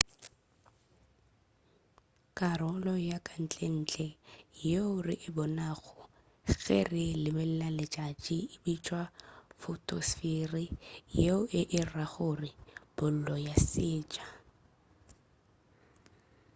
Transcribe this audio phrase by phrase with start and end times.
[2.37, 4.07] karolo ya kantlentle
[4.67, 5.95] yeo re e bonago
[6.63, 9.01] ge re lebelela letšatši e bitšwa
[9.61, 10.63] photosphere
[11.19, 12.51] yeo e e ra gore
[12.97, 14.25] bolo ya seetša